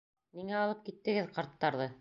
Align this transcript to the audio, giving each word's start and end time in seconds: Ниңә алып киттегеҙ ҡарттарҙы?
Ниңә 0.39 0.55
алып 0.61 0.81
киттегеҙ 0.89 1.31
ҡарттарҙы? 1.39 1.89